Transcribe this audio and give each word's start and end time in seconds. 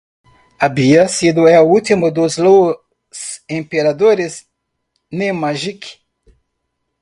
Había 0.57 1.07
sido 1.07 1.47
el 1.47 1.59
último 1.59 2.09
de 2.09 2.31
los 2.37 2.73
emperadores 3.47 4.47
Nemanjić. 5.11 5.83